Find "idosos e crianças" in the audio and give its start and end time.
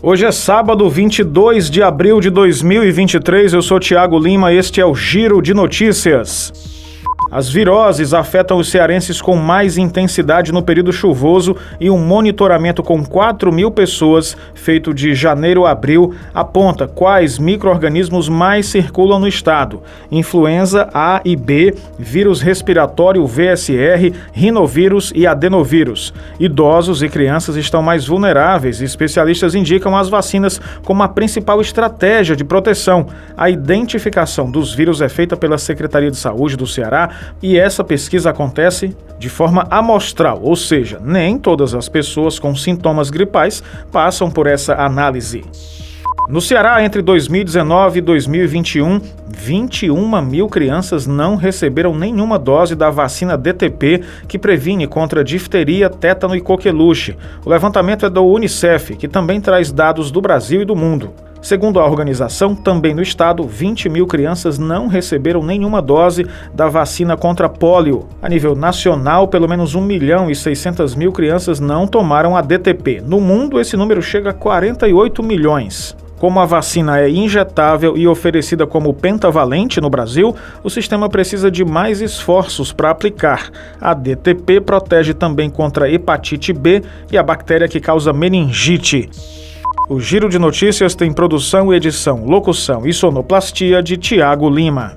26.40-27.56